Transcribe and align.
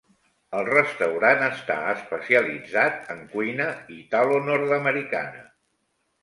El 0.59 0.61
restaurant 0.69 1.43
està 1.47 1.75
especialitzat 1.91 3.11
en 3.17 3.21
cuina 3.35 3.69
italonord-americana. 3.99 5.47